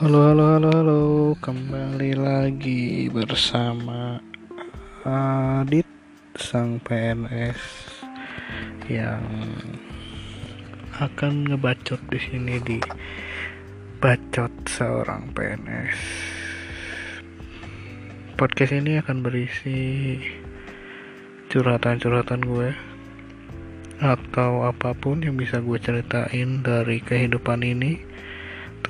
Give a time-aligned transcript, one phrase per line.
[0.00, 1.00] Halo, halo, halo, halo,
[1.44, 4.16] kembali lagi bersama
[5.04, 5.84] Adit
[6.40, 7.60] sang PNS
[8.88, 9.20] yang
[10.96, 12.80] akan ngebacot di sini di
[14.00, 16.00] bacot seorang PNS.
[18.40, 20.16] Podcast ini akan berisi
[21.52, 22.72] curhatan-curhatan gue
[24.00, 28.08] atau apa pun yang bisa gue ceritain dari kehidupan ini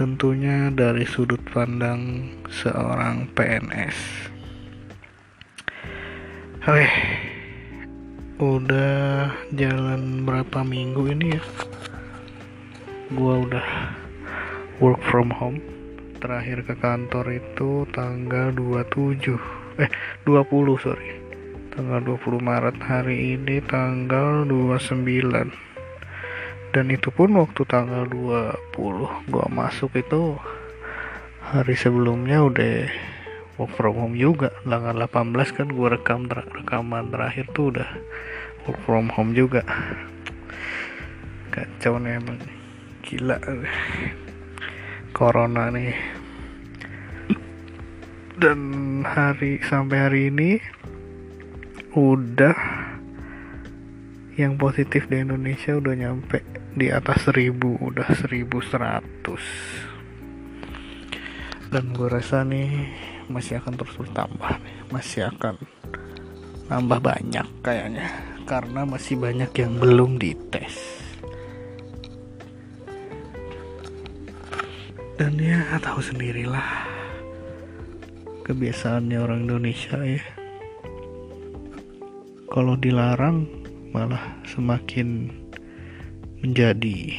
[0.01, 4.33] tentunya dari sudut pandang seorang PNS
[6.65, 6.89] oke
[8.41, 11.45] udah jalan berapa minggu ini ya?
[13.13, 13.69] Gua udah
[14.81, 15.61] work from home.
[16.25, 19.37] Terakhir ke kantor itu tanggal 27
[19.85, 19.93] eh
[20.25, 21.21] 20 sorry.
[21.77, 25.70] Tanggal 20 Maret hari ini tanggal 29
[26.71, 30.39] dan itu pun waktu tanggal 20 gua masuk itu
[31.43, 32.87] hari sebelumnya udah
[33.59, 34.55] work from home juga.
[34.63, 37.91] Tanggal 18 kan gua rekam ter rekaman terakhir tuh udah
[38.71, 39.67] work from home juga.
[41.51, 42.39] Kacau nih emang.
[43.03, 43.37] Gila
[45.11, 45.99] corona nih.
[48.39, 48.61] Dan
[49.05, 50.57] hari sampai hari ini
[51.93, 52.80] udah
[54.41, 56.41] yang positif di Indonesia udah nyampe
[56.73, 59.91] di atas 1000 udah 1100
[61.71, 62.91] dan gue rasa nih
[63.31, 64.77] masih akan terus bertambah nih.
[64.91, 65.55] Masih akan
[66.67, 68.11] nambah banyak kayaknya.
[68.43, 70.99] Karena masih banyak yang belum dites.
[75.15, 76.91] Dan ya tahu sendirilah
[78.43, 80.27] kebiasaannya orang Indonesia ya.
[82.51, 83.47] Kalau dilarang
[83.91, 85.31] malah semakin
[86.41, 87.15] menjadi.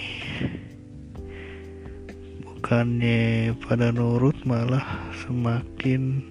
[2.47, 6.23] Bukannya pada nurut malah semakin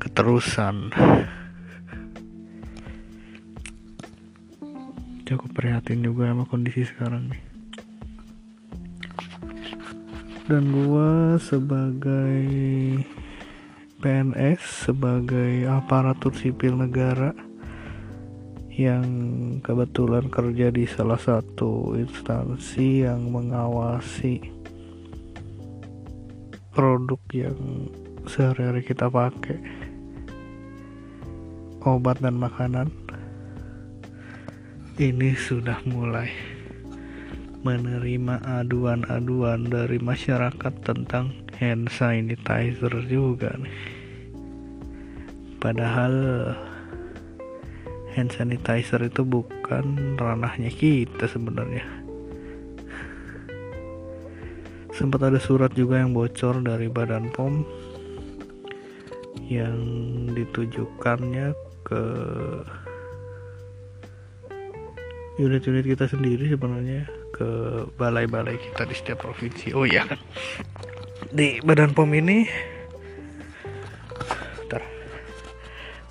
[0.00, 0.90] keterusan.
[5.28, 7.42] Cukup prihatin juga sama kondisi sekarang nih.
[10.48, 12.48] Dan gua sebagai
[14.00, 17.47] PNS sebagai aparatur sipil negara
[18.78, 19.10] yang
[19.58, 24.38] kebetulan kerja di salah satu instansi yang mengawasi
[26.70, 27.58] produk yang
[28.30, 29.58] sehari-hari kita pakai.
[31.82, 32.94] Obat dan makanan.
[34.94, 36.30] Ini sudah mulai
[37.66, 43.78] menerima aduan-aduan dari masyarakat tentang hand sanitizer juga nih.
[45.58, 46.14] Padahal
[48.18, 51.86] hand sanitizer itu bukan ranahnya kita sebenarnya.
[54.90, 57.62] Sempat ada surat juga yang bocor dari Badan POM
[59.46, 59.78] yang
[60.34, 61.54] ditujukannya
[61.86, 62.02] ke
[65.38, 67.48] unit-unit kita sendiri sebenarnya ke
[67.94, 69.70] balai-balai kita di setiap provinsi.
[69.78, 70.02] Oh iya.
[71.30, 72.50] Di Badan POM ini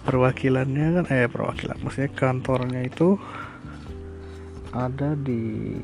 [0.07, 3.19] perwakilannya kan eh perwakilan maksudnya kantornya itu
[4.71, 5.75] ada di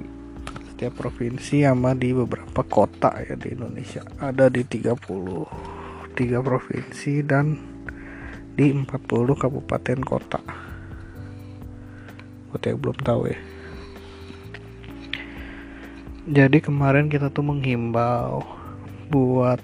[0.84, 4.04] setiap provinsi sama di beberapa kota ya di Indonesia.
[4.20, 7.56] Ada di 33 provinsi dan
[8.52, 8.92] di 40
[9.32, 10.44] kabupaten kota.
[12.52, 13.40] Buat yang belum tahu ya.
[16.24, 18.44] Jadi kemarin kita tuh menghimbau
[19.08, 19.64] buat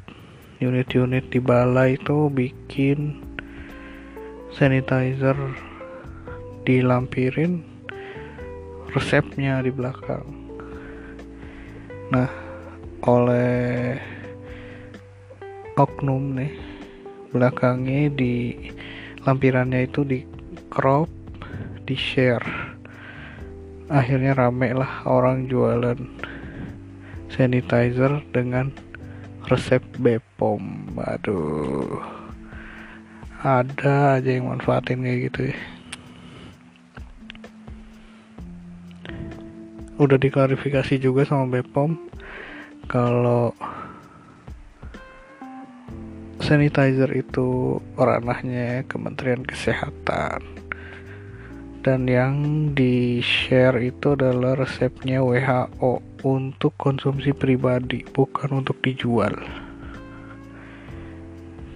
[0.63, 3.28] unit-unit di balai itu bikin
[4.53, 5.37] sanitizer
[6.65, 7.61] dilampirin
[8.89, 10.25] resepnya di belakang.
[12.09, 12.29] Nah
[13.05, 13.95] oleh
[15.77, 16.53] oknum nih
[17.31, 18.57] belakangnya di
[19.23, 20.25] lampirannya itu di
[20.73, 21.09] crop
[21.85, 22.77] di share.
[23.89, 25.97] Akhirnya rame lah orang jualan
[27.33, 28.73] sanitizer dengan
[29.49, 32.18] resep Bepom aduh
[33.39, 35.57] ada aja yang manfaatin kayak gitu ya.
[39.95, 41.95] Udah diklarifikasi juga sama Bepom
[42.91, 43.55] kalau
[46.43, 50.43] sanitizer itu ranahnya Kementerian Kesehatan.
[51.79, 52.35] Dan yang
[52.75, 59.31] di share itu adalah resepnya WHO untuk konsumsi pribadi bukan untuk dijual.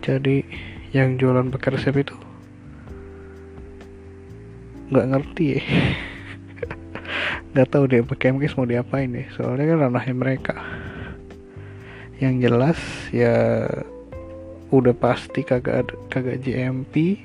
[0.03, 2.15] Jadi yang jualan pakai resep itu?
[4.93, 5.61] Nggak ngerti ya.
[7.53, 10.55] Nggak tahu deh pakai MKS mau diapain nih soalnya kan ranahnya mereka.
[12.21, 12.79] Yang jelas
[13.09, 13.65] ya
[14.69, 17.17] udah pasti kagak kagak JMP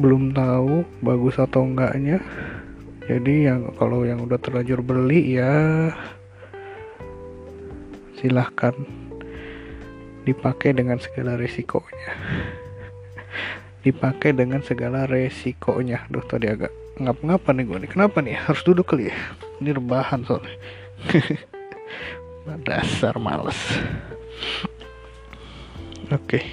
[0.00, 2.20] belum tahu bagus atau enggaknya.
[3.06, 5.92] Jadi yang kalau yang udah terlanjur beli ya
[8.16, 9.05] silahkan
[10.26, 12.10] dipakai dengan segala resikonya.
[13.86, 16.10] Dipakai dengan segala resikonya.
[16.10, 17.90] Duh tadi agak ngap-ngapa nih gue nih.
[17.94, 18.34] Kenapa nih?
[18.34, 19.16] Harus duduk kali ya?
[19.62, 20.58] Ini rebahan soalnya.
[22.66, 23.58] Dasar males.
[26.10, 26.42] Oke.
[26.42, 26.44] Okay.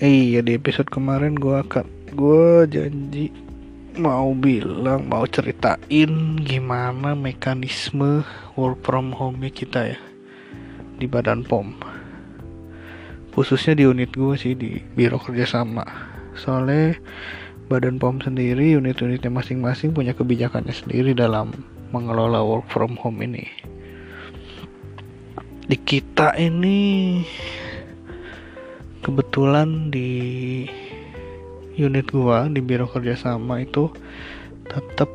[0.00, 1.84] iya di episode kemarin gue akan
[2.16, 3.30] gue janji
[4.00, 8.24] mau bilang mau ceritain gimana mekanisme
[8.56, 10.00] work from home kita ya
[11.00, 11.72] di badan pom.
[13.32, 15.82] Khususnya di unit gue sih di biro kerjasama.
[16.36, 17.00] Soalnya
[17.72, 21.54] badan pom sendiri unit-unitnya masing-masing punya kebijakannya sendiri dalam
[21.94, 23.46] mengelola work from home ini.
[25.70, 27.22] Di kita ini
[29.00, 30.66] kebetulan di
[31.78, 33.88] unit gua di biro kerjasama itu
[34.66, 35.08] tetap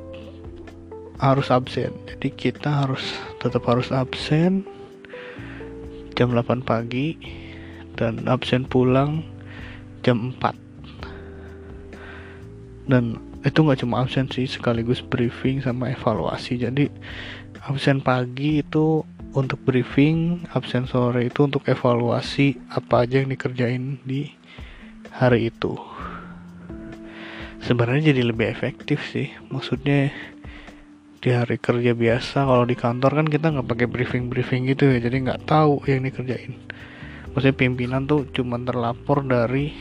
[1.19, 1.91] harus absen.
[2.07, 3.03] Jadi kita harus
[3.43, 4.63] tetap harus absen
[6.15, 7.19] jam 8 pagi
[7.99, 9.23] dan absen pulang
[10.01, 10.65] jam 4
[12.89, 16.57] dan itu nggak cuma absen sih sekaligus briefing sama evaluasi.
[16.57, 16.89] Jadi
[17.65, 19.05] absen pagi itu
[19.37, 24.33] untuk briefing absen sore itu untuk evaluasi apa aja yang dikerjain di
[25.13, 25.77] hari itu.
[27.61, 30.13] Sebenarnya jadi lebih efektif sih maksudnya
[31.25, 32.45] di hari kerja biasa.
[32.45, 36.05] Kalau di kantor kan kita nggak pakai briefing briefing gitu ya jadi nggak tahu yang
[36.05, 36.53] dikerjain.
[37.33, 39.73] Maksudnya pimpinan tuh cuma terlapor dari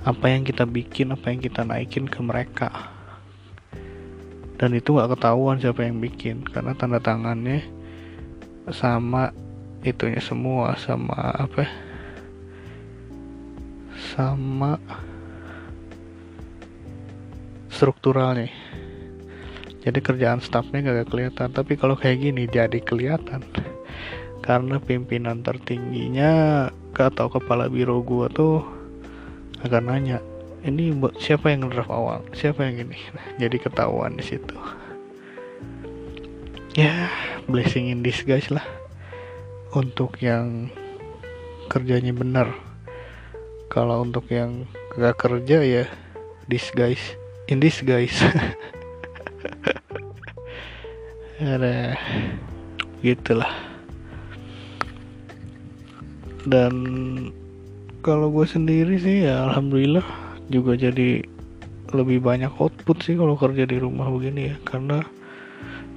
[0.00, 2.72] apa yang kita bikin apa yang kita naikin ke mereka.
[4.56, 7.60] Dan itu nggak ketahuan siapa yang bikin karena tanda tangannya
[8.72, 9.28] sama
[9.84, 11.68] itunya semua sama apa
[14.16, 14.80] sama
[17.68, 18.48] strukturalnya
[19.84, 21.52] jadi kerjaan staffnya gak kelihatan.
[21.52, 23.44] Tapi kalau kayak gini jadi kelihatan.
[24.40, 28.64] Karena pimpinan tertingginya atau kepala biro gua tuh
[29.64, 30.20] akan nanya
[30.64, 32.24] ini buat siapa yang draft awal?
[32.32, 32.96] Siapa yang ini?
[33.12, 34.56] Nah, jadi ketahuan di situ.
[36.72, 37.12] Ya
[37.44, 38.64] blessing in disguise lah.
[39.76, 40.72] Untuk yang
[41.68, 42.48] kerjanya benar.
[43.68, 44.64] Kalau untuk yang
[44.96, 45.84] gak kerja ya
[46.48, 47.20] disguise.
[47.44, 48.24] In this guys
[51.40, 51.98] ada
[53.04, 53.52] gitulah.
[56.44, 56.74] Dan
[58.04, 60.04] kalau gue sendiri sih ya alhamdulillah
[60.52, 61.24] juga jadi
[61.94, 64.56] lebih banyak output sih kalau kerja di rumah begini ya.
[64.64, 65.00] Karena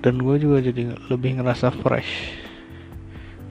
[0.01, 2.37] dan gue juga jadi lebih ngerasa fresh.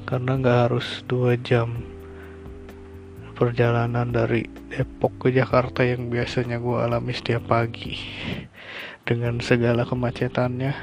[0.07, 1.85] Karena nggak harus dua jam
[3.37, 8.01] perjalanan dari Depok ke Jakarta yang biasanya gue alami setiap pagi
[9.07, 10.75] dengan segala kemacetannya.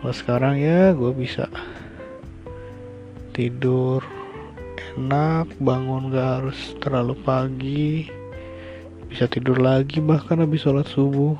[0.00, 1.52] Kalau sekarang ya gue bisa
[3.36, 4.00] tidur
[4.96, 8.08] enak bangun gak harus terlalu pagi
[9.08, 11.36] bisa tidur lagi bahkan habis sholat subuh.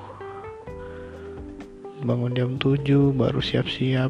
[2.01, 4.09] Bangun jam 7 baru siap-siap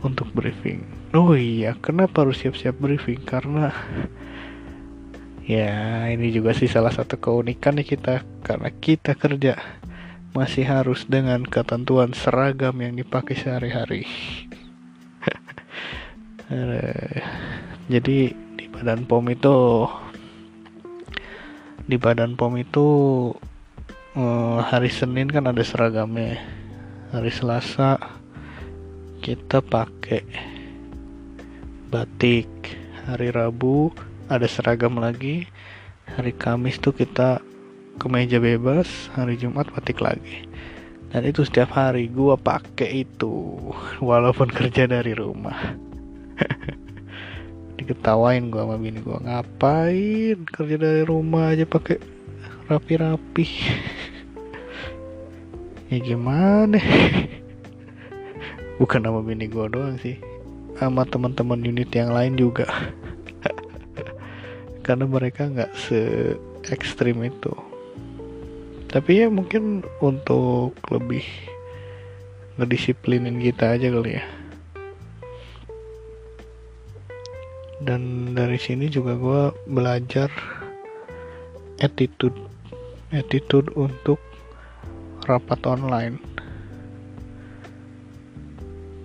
[0.00, 0.84] untuk briefing.
[1.12, 3.20] Oh iya kenapa harus siap-siap briefing?
[3.24, 3.72] Karena
[5.44, 8.24] ya ini juga sih salah satu keunikan nih kita.
[8.44, 9.56] Karena kita kerja
[10.34, 14.02] masih harus dengan ketentuan seragam yang dipakai sehari-hari.
[17.92, 19.86] Jadi di badan pom itu
[21.84, 22.86] di badan pom itu
[24.16, 26.40] eh, hari Senin kan ada seragamnya.
[27.14, 28.00] Hari Selasa
[29.22, 30.26] kita pakai
[31.94, 32.50] batik.
[33.04, 33.92] Hari Rabu
[34.28, 35.48] ada seragam lagi.
[36.04, 37.40] Hari Kamis tuh kita
[37.96, 40.44] kemeja bebas hari Jumat batik lagi.
[41.12, 43.56] Dan itu setiap hari gua pakai itu
[44.02, 45.76] walaupun kerja dari rumah.
[47.78, 51.98] Diketawain gua sama bini gua ngapain kerja dari rumah aja pakai
[52.68, 53.48] rapi-rapi?
[55.92, 56.80] Ya gimana?
[58.80, 60.18] Bukan nama bini gua doang sih
[60.80, 62.66] sama teman-teman unit yang lain juga
[64.84, 66.00] karena mereka nggak se
[66.68, 67.50] ekstrim itu.
[68.92, 71.24] Tapi ya mungkin untuk lebih
[72.60, 74.24] ngedisiplinin kita aja kali ya.
[77.82, 80.30] Dan dari sini juga gue belajar
[81.82, 82.38] attitude
[83.10, 84.20] attitude untuk
[85.26, 86.16] rapat online.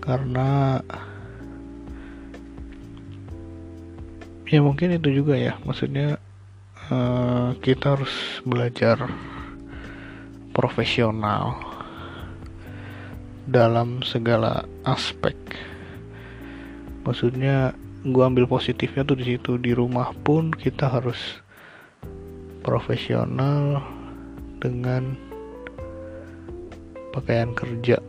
[0.05, 0.79] Karena
[4.49, 5.53] ya mungkin itu juga ya.
[5.61, 6.17] Maksudnya
[6.89, 9.05] uh, kita harus belajar
[10.51, 11.53] profesional
[13.45, 15.37] dalam segala aspek.
[17.05, 19.61] Maksudnya gue ambil positifnya tuh di situ.
[19.61, 21.17] Di rumah pun kita harus
[22.65, 23.85] profesional
[24.57, 25.13] dengan
[27.13, 28.01] pakaian kerja.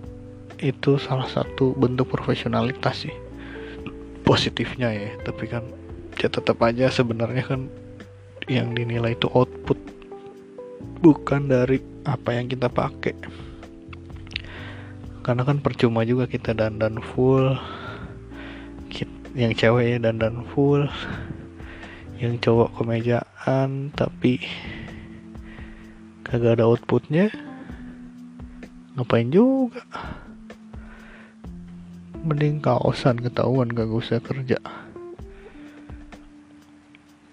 [0.61, 3.15] Itu salah satu bentuk profesionalitas sih.
[4.25, 5.65] Positifnya ya tapi kan
[6.21, 7.73] ya tetap aja sebenarnya kan
[8.45, 9.81] yang dinilai itu output
[11.00, 13.17] bukan dari apa yang kita pakai.
[15.25, 17.57] Karena kan percuma juga kita dandan full
[19.33, 20.91] yang cewek ya dandan full
[22.21, 24.45] yang cowok kemejaan tapi
[26.27, 27.33] kagak ada outputnya
[28.93, 29.81] ngapain juga?
[32.21, 34.61] Mending kaosan ketahuan gak usah kerja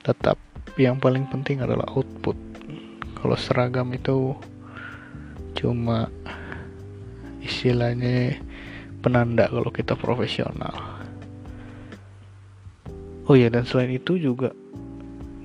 [0.07, 0.39] tetap
[0.79, 2.39] yang paling penting adalah output.
[3.19, 4.31] Kalau seragam itu
[5.59, 6.07] cuma
[7.43, 8.39] istilahnya
[9.03, 10.71] penanda kalau kita profesional.
[13.27, 14.55] Oh ya dan selain itu juga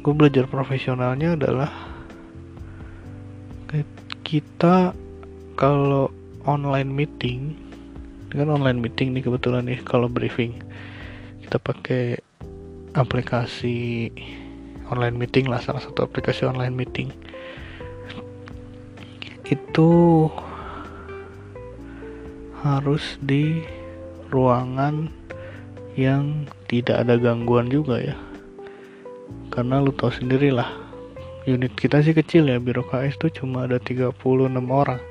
[0.03, 1.71] gue belajar profesionalnya adalah
[4.23, 4.95] kita
[5.59, 6.09] kalau
[6.47, 7.59] online meeting
[8.31, 10.57] dengan online meeting nih kebetulan nih kalau briefing
[11.45, 12.17] kita pakai
[12.97, 14.09] aplikasi
[14.93, 17.09] online meeting lah salah satu aplikasi online meeting.
[19.49, 20.29] Itu
[22.61, 23.65] harus di
[24.31, 25.11] ruangan
[25.99, 28.17] yang tidak ada gangguan juga ya.
[29.53, 30.69] Karena lu tahu sendiri lah
[31.45, 34.15] unit kita sih kecil ya biro KS tuh cuma ada 36
[34.71, 35.03] orang.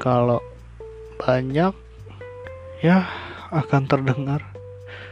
[0.00, 0.40] Kalau
[1.20, 1.76] banyak
[2.80, 3.04] ya
[3.52, 4.40] akan terdengar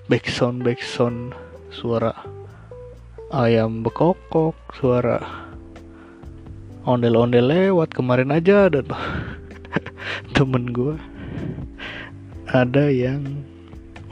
[0.08, 1.36] backsound backsound
[1.68, 2.37] suara
[3.28, 5.20] ayam bekokok suara
[6.88, 8.88] ondel-ondel lewat kemarin aja tuh.
[10.36, 10.96] Temen gue
[12.48, 13.44] ada yang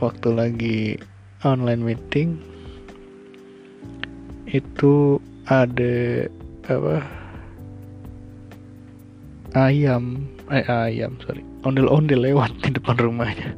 [0.05, 1.01] waktu lagi
[1.41, 2.37] online meeting
[4.53, 5.17] itu
[5.49, 6.29] ada
[6.69, 7.01] apa?
[9.57, 11.41] Ayam eh ayam sorry.
[11.65, 13.57] Ondel-ondel lewat di depan rumahnya.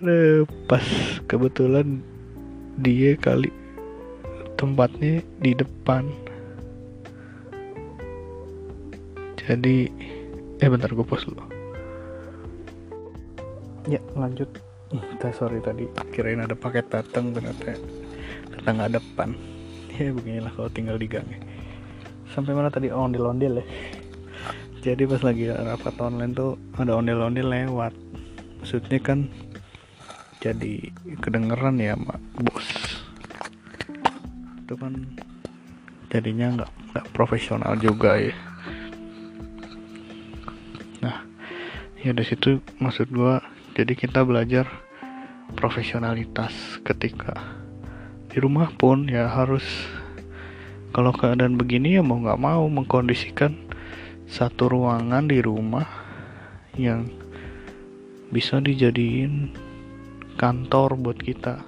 [0.70, 0.86] Pas
[1.26, 2.00] kebetulan
[2.80, 3.52] dia kali
[4.56, 6.08] tempatnya di depan.
[9.40, 9.88] Jadi
[10.60, 11.44] eh bentar gue post dulu.
[13.88, 14.48] Ya lanjut.
[14.90, 17.78] Kita sorry tadi kirain ada paket datang ternyata
[18.56, 19.36] tetangga depan.
[20.00, 21.28] Ya beginilah kalau tinggal di gang
[22.30, 22.88] sampai mana tadi?
[22.88, 23.64] Oh, ondel-ondel ya.
[24.80, 27.92] Jadi pas lagi rapat online tuh ada ondel-ondel lewat.
[28.62, 29.28] Maksudnya kan
[30.40, 30.88] jadi
[31.20, 32.68] kedengeran ya mak bos.
[34.64, 35.04] Itu kan
[36.08, 38.34] jadinya nggak nggak profesional juga ya.
[41.04, 41.28] Nah
[42.00, 43.44] ya dari situ maksud gua
[43.76, 44.64] jadi kita belajar
[45.54, 47.36] profesionalitas ketika
[48.32, 49.62] di rumah pun ya harus
[50.96, 53.54] kalau keadaan begini ya mau nggak mau mengkondisikan
[54.30, 55.86] satu ruangan di rumah
[56.78, 57.10] yang
[58.30, 59.50] bisa dijadiin
[60.40, 61.60] kantor buat kita.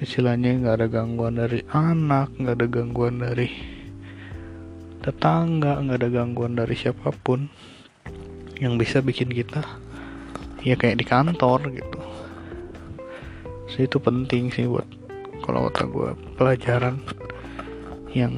[0.00, 3.52] Istilahnya nggak ada gangguan dari anak nggak ada gangguan dari
[5.04, 7.52] tetangga nggak ada gangguan dari siapa pun
[8.56, 9.60] yang bisa bikin kita
[10.64, 12.00] ya kayak di kantor gitu.
[13.68, 14.88] So, itu penting sih buat
[15.44, 16.10] kalau kata gue
[16.40, 17.04] pelajaran
[18.16, 18.32] yang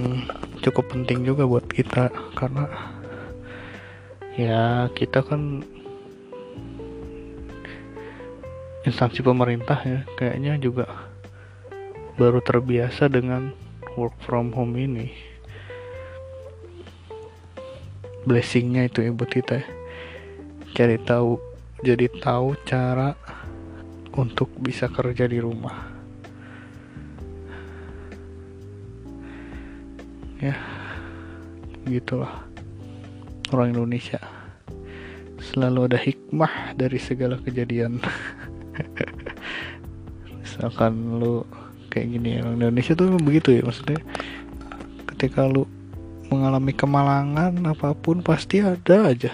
[0.62, 2.10] cukup penting juga buat kita.
[2.34, 2.66] Karena
[4.34, 5.62] ya kita kan
[8.84, 10.84] instansi pemerintah ya kayaknya juga
[12.20, 13.50] baru terbiasa dengan
[13.96, 15.08] work from home ini.
[18.24, 19.66] Blessingnya itu buat kita ya.
[20.74, 21.38] cari tahu
[21.84, 23.14] jadi tahu cara
[24.16, 25.92] untuk bisa kerja di rumah.
[30.40, 30.56] Ya
[31.88, 32.44] gitulah
[33.52, 34.20] orang Indonesia.
[35.44, 38.00] Selalu ada hikmah dari segala kejadian
[40.44, 41.42] misalkan lu
[41.90, 44.02] kayak gini orang Indonesia tuh begitu ya maksudnya.
[45.14, 45.66] Ketika lu
[46.30, 49.30] mengalami kemalangan apa pun pasti ada aja.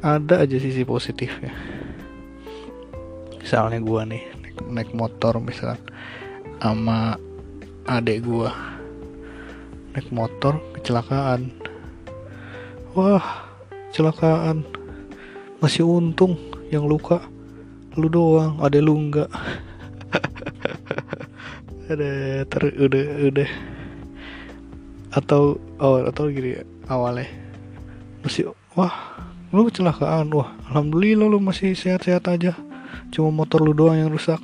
[0.00, 1.52] Ada aja sisi positifnya.
[3.40, 5.84] Misalnya gua nih naik, naik motor misalkan
[6.60, 7.20] sama
[7.84, 8.52] adek gua.
[9.92, 11.52] Naik motor kecelakaan.
[12.96, 13.24] Wah
[13.92, 14.64] kecelakaan.
[15.60, 16.36] Masih untung
[16.68, 17.24] yang luka
[17.94, 19.30] lu doang ada lu enggak?
[21.84, 23.50] Ada ter udah udah.
[25.12, 26.56] Atau oh atau gini
[26.88, 27.28] awalnya.
[28.24, 29.20] Masih wah
[29.52, 30.56] lu kecelakaan wah.
[30.72, 32.56] Alhamdulillah lu masih sehat-sehat aja.
[33.12, 34.40] Cuma motor lu doang yang rusak.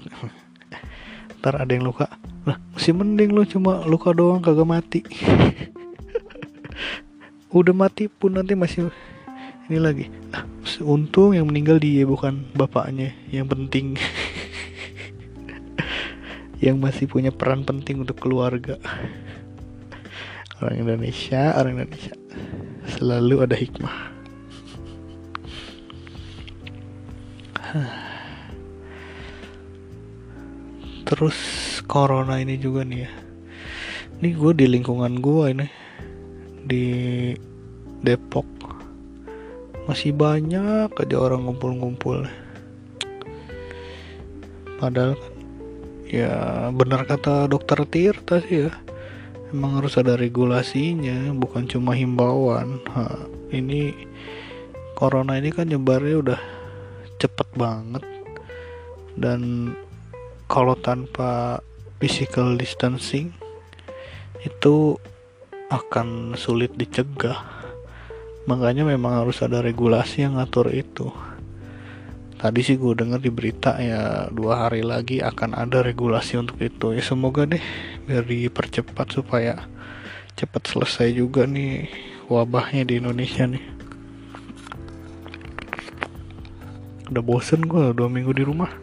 [1.41, 2.13] Ntar ada yang luka.
[2.45, 5.01] Lah masih mending lu cuma luka doang kagak mati.
[7.57, 8.93] Udah mati pun nanti masih
[9.71, 10.11] ini lagi.
[10.35, 10.43] Nah,
[10.83, 13.95] untung yang meninggal dia bukan bapaknya yang penting.
[16.61, 18.77] Yang masih punya peran penting untuk keluarga.
[20.61, 22.13] Orang Indonesia orang Indonesia.
[22.85, 23.97] Selalu ada hikmah.
[31.09, 31.41] Terus
[31.89, 33.11] corona ini juga nih ya.
[34.21, 35.65] Ini gue di lingkungan gue ini.
[36.61, 36.85] Di
[38.05, 38.60] Depok
[39.89, 42.27] masih banyak aja orang ngumpul-ngumpul.
[44.81, 45.35] Padahal kan
[46.09, 46.35] ya
[46.73, 48.73] benar kata dokter Tirta sih ya.
[49.51, 52.81] Emang harus ada regulasinya bukan cuma himbauan.
[52.95, 53.93] Ha, ini
[54.95, 56.41] corona ini kan nyebarnya udah
[57.19, 58.05] cepet banget.
[59.19, 59.73] Dan
[60.49, 61.61] kalau tanpa
[62.01, 63.35] physical distancing
[64.41, 64.97] itu
[65.69, 67.60] akan sulit dicegah
[68.51, 71.15] makanya memang harus ada regulasi yang ngatur itu.
[72.35, 76.91] Tadi sih gue denger di berita ya dua hari lagi akan ada regulasi untuk itu.
[76.91, 77.63] Ya semoga deh
[78.11, 79.71] biar dipercepat supaya
[80.35, 81.87] cepat selesai juga nih
[82.27, 83.63] wabahnya di Indonesia nih.
[87.15, 88.75] Udah bosen gue dua minggu di rumah.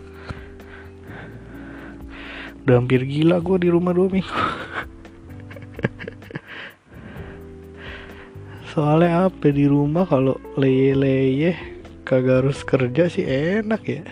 [2.63, 4.31] Udah hampir gila gue di rumah dua minggu
[8.77, 11.57] soalnya apa di rumah kalau leye-leye
[12.05, 14.05] kagak harus kerja sih enak ya.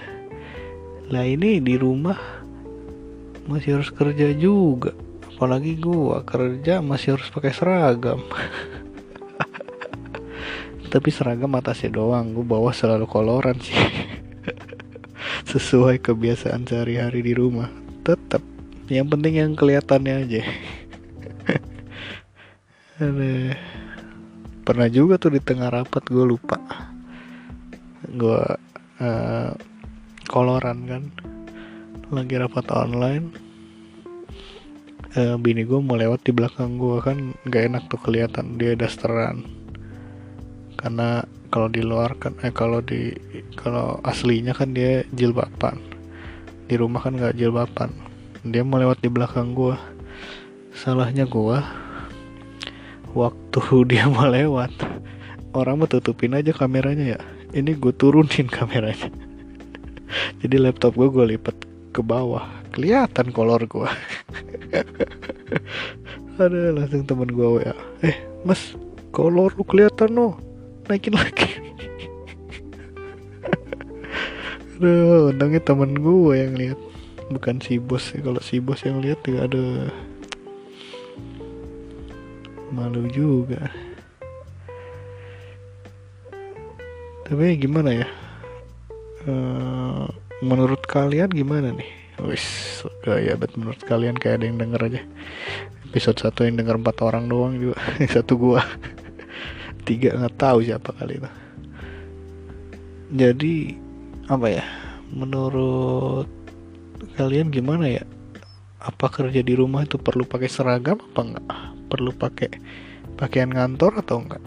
[1.13, 2.17] Lah ini di rumah
[3.45, 4.89] masih harus kerja juga.
[5.29, 8.25] Apalagi gua kerja masih harus pakai seragam.
[10.97, 13.77] Tapi seragam atasnya doang gua bawa selalu koloran sih.
[15.53, 17.69] Sesuai kebiasaan sehari-hari di rumah.
[18.01, 18.41] Tetap
[18.89, 20.41] yang penting yang kelihatannya aja.
[23.05, 23.84] Ada
[24.65, 26.57] pernah juga tuh di tengah rapat gue lupa.
[28.09, 28.41] Gue
[28.97, 29.53] uh,
[30.25, 31.03] koloran kan.
[32.09, 33.29] Lagi rapat online.
[35.15, 39.45] Uh, bini gue mau lewat di belakang gue kan gak enak tuh kelihatan dia dasteran.
[40.81, 41.21] Karena
[41.53, 43.13] kalau di luar kan eh kalau di
[43.53, 45.77] kalau aslinya kan dia jilbaban.
[46.65, 47.93] Di rumah kan gak jilbaban.
[48.41, 49.77] Dia mau lewat di belakang gue
[50.75, 51.84] salahnya gue
[53.15, 54.75] waktu dia mau lewat.
[55.55, 57.19] Orang mau tutupin aja kameranya ya.
[57.55, 59.07] Ini gue turunin kameranya.
[60.43, 61.55] Jadi laptop gue gue lipat
[61.95, 62.43] ke bawah.
[62.75, 63.87] Kelihatan kolor gue
[66.35, 67.63] ada langsung temen gue wa
[68.03, 68.75] eh mas
[69.15, 70.35] kolor lu kelihatan no.
[70.91, 71.63] Naikin lagi.
[74.75, 76.79] Aduh, untungnya temen gue yang lihat.
[77.31, 79.87] Bukan si bos kalau si bos yang lihat juga ada
[82.73, 83.69] malu juga.
[87.25, 88.07] Tapi gimana ya?
[89.25, 90.05] Uh,
[90.45, 91.89] menurut kalian gimana nih?
[92.21, 92.45] Wis
[93.01, 95.01] gaya bet menurut kalian kayak ada yang denger aja.
[95.89, 97.81] Episode satu yang denger empat orang doang juga.
[98.13, 98.61] Satu gua.
[99.87, 101.29] Tiga nggak tahu siapa kali itu.
[103.15, 103.55] Jadi
[104.29, 104.65] apa ya?
[105.09, 106.29] Menurut
[107.17, 108.03] kalian gimana ya?
[108.77, 112.49] Apa kerja di rumah itu perlu pakai seragam apa enggak perlu pakai
[113.15, 114.45] pakaian kantor atau enggak?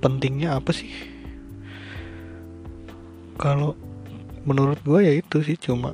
[0.00, 0.92] Pentingnya apa sih?
[3.36, 3.76] Kalau
[4.46, 5.92] menurut gue ya itu sih cuma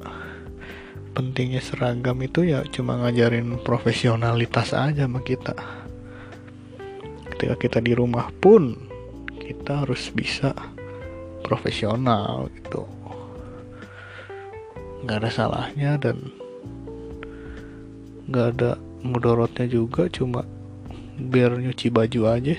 [1.12, 5.57] pentingnya seragam itu ya cuma ngajarin profesionalitas aja sama kita.
[7.33, 8.77] Ketika kita di rumah pun
[9.40, 10.53] kita harus bisa
[11.42, 12.87] profesional gitu.
[15.03, 16.42] Nggak ada salahnya dan
[18.33, 20.49] nggak ada mudorotnya juga cuma
[21.21, 22.57] biar nyuci baju aja.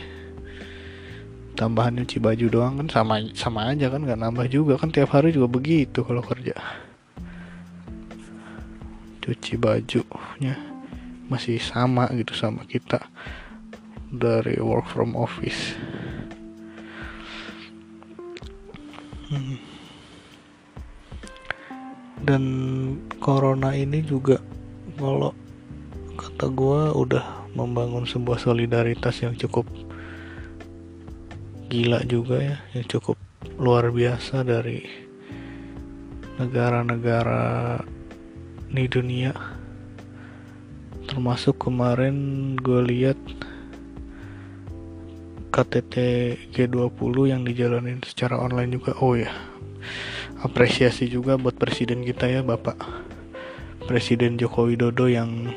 [1.57, 4.77] Tambahan nyuci baju doang kan sama sama aja kan nggak nambah juga.
[4.77, 6.53] Kan tiap hari juga begitu kalau kerja.
[9.25, 10.53] Cuci bajunya
[11.25, 13.01] masih sama gitu sama kita
[14.13, 15.73] dari work from office.
[19.33, 19.57] Hmm.
[22.23, 22.43] dan
[23.19, 24.39] corona ini juga
[24.95, 25.35] kalau
[26.43, 29.63] kata gue udah membangun sebuah solidaritas yang cukup
[31.71, 33.15] gila juga ya yang cukup
[33.55, 34.83] luar biasa dari
[36.43, 37.79] negara-negara
[38.75, 39.31] di dunia.
[41.07, 43.19] Termasuk kemarin gue lihat
[45.55, 45.95] KTT
[46.51, 49.31] G20 yang dijalanin secara online juga oh ya
[50.43, 52.83] apresiasi juga buat presiden kita ya Bapak
[53.87, 55.47] Presiden Joko Widodo yang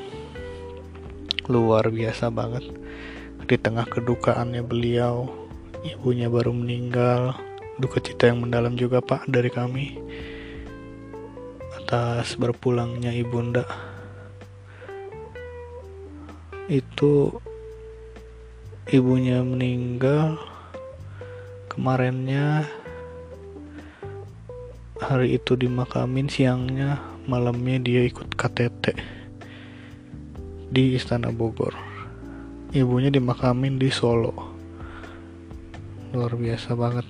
[1.47, 2.67] luar biasa banget.
[3.47, 5.31] Di tengah kedukaannya beliau
[5.87, 7.39] ibunya baru meninggal
[7.79, 9.99] duka cita yang mendalam juga Pak dari kami.
[11.79, 13.63] Atas berpulangnya ibunda.
[16.67, 17.39] Itu
[18.91, 20.43] ibunya meninggal
[21.71, 22.67] kemarinnya.
[24.97, 29.16] Hari itu dimakamin siangnya malamnya dia ikut KTT
[30.77, 31.73] di Istana Bogor.
[32.77, 34.37] Ibunya dimakamin di Solo.
[36.13, 37.09] Luar biasa banget.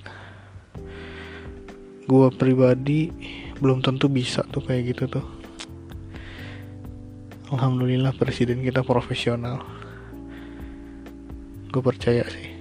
[2.07, 3.11] Gua pribadi
[3.59, 5.27] belum tentu bisa tuh kayak gitu tuh.
[7.51, 9.59] Alhamdulillah presiden kita profesional.
[11.75, 12.55] Gue percaya sih.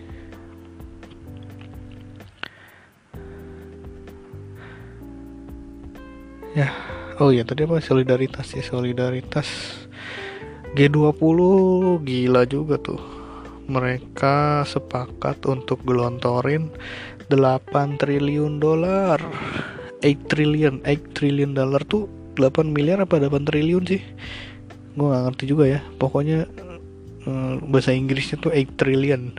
[6.58, 6.74] Ya
[7.22, 7.78] oh ya tadi apa?
[7.78, 9.46] Solidaritas ya solidaritas
[10.76, 11.40] G20
[12.04, 13.02] gila juga tuh.
[13.66, 16.70] Mereka sepakat untuk gelontorin
[17.32, 19.18] 8 triliun dolar.
[20.04, 22.06] 8 triliun 8 triliun dolar tuh
[22.38, 24.04] 8 miliar apa 8 triliun sih?
[24.94, 25.80] Gue gak ngerti juga ya.
[25.98, 26.46] Pokoknya
[27.26, 29.34] Eh, bahasa Inggrisnya tuh 8 trillion.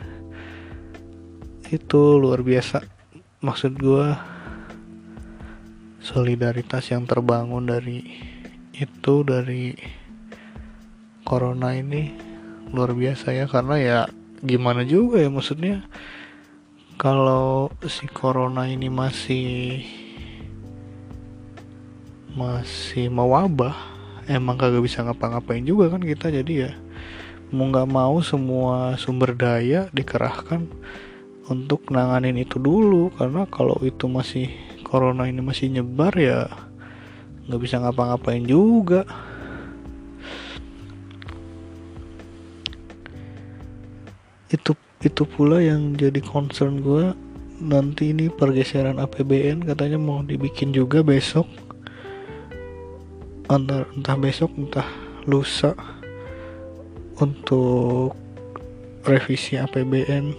[1.71, 2.83] Itu luar biasa.
[3.39, 4.11] Maksud gue
[6.03, 8.03] solidaritas yang terbangun dari
[8.75, 9.71] itu dari
[11.27, 12.15] corona ini
[12.71, 13.99] luar biasa ya karena ya
[14.39, 15.83] gimana juga ya maksudnya.
[16.95, 19.83] Kalau si corona ini masih
[22.33, 23.75] masih mewabah
[24.25, 26.71] emang kagak bisa ngapa-ngapain juga kan kita jadi ya
[27.53, 30.63] mau nggak mau semua sumber daya dikerahkan
[31.51, 33.11] untuk nanganin itu dulu.
[33.19, 34.47] Karena kalau itu masih
[34.87, 36.47] corona ini masih nyebar ya
[37.51, 39.03] nggak bisa ngapa-ngapain juga
[44.47, 44.71] itu
[45.03, 47.13] itu pula yang jadi concern gue
[47.57, 51.45] nanti ini pergeseran APBN katanya mau dibikin juga besok.
[53.47, 54.87] Entah, entah besok entah
[55.23, 55.71] lusa
[57.17, 58.13] untuk
[59.07, 60.35] revisi APBN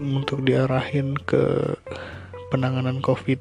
[0.00, 1.76] untuk diarahin ke
[2.48, 3.38] penanganan COVID.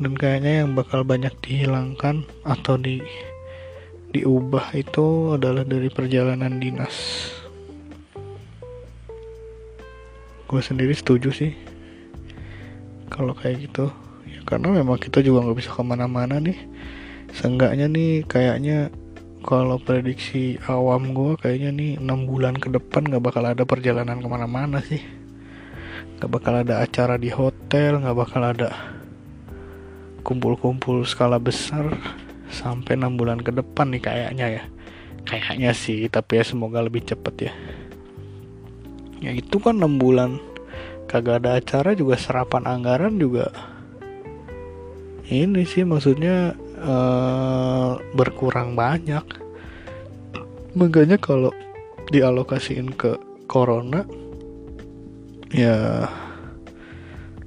[0.00, 2.98] Dan kayaknya yang bakal banyak dihilangkan atau di
[4.14, 6.94] diubah itu adalah dari perjalanan dinas.
[10.46, 11.50] Gue sendiri setuju sih
[13.10, 13.90] kalau kayak gitu.
[14.30, 16.54] Ya karena memang kita juga nggak bisa ke mana-mana nih.
[17.34, 18.94] Seenggaknya nih kayaknya
[19.42, 24.28] kalau prediksi awam gue kayaknya nih enam bulan ke depan nggak bakal ada perjalanan ke
[24.30, 25.02] mana-mana sih.
[26.22, 28.70] Nggak bakal ada acara di hotel nggak bakal ada
[30.22, 31.90] kumpul-kumpul skala besar
[32.54, 34.62] sampai enam bulan ke depan nih kayaknya ya.
[35.26, 37.52] Kayaknya sih tapi ya semoga lebih cepet ya.
[39.20, 40.38] Ya itu kan enam bulan.
[41.10, 43.50] Kagak ada acara juga serapan anggaran juga.
[45.24, 46.52] Ini sih maksudnya
[46.84, 49.24] uh, berkurang banyak.
[50.76, 51.50] Makanya kalau
[52.12, 53.16] dialokasiin ke
[53.48, 54.04] corona
[55.48, 56.06] ya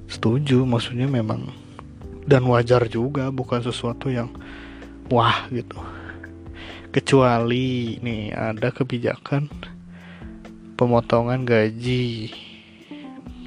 [0.09, 0.65] setuju.
[0.65, 1.53] Maksudnya memang
[2.27, 4.27] dan wajar juga bukan sesuatu yang
[5.07, 5.77] wah gitu
[6.91, 9.51] kecuali nih ada kebijakan
[10.77, 12.29] pemotongan gaji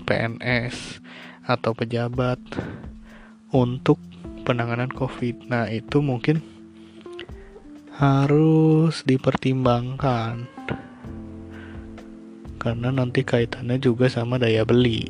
[0.05, 0.99] PNS
[1.47, 2.39] atau pejabat
[3.55, 4.03] untuk
[4.43, 5.47] penanganan COVID.
[5.47, 6.43] Nah, itu mungkin
[7.95, 10.49] harus dipertimbangkan
[12.61, 15.07] karena nanti kaitannya juga sama daya beli.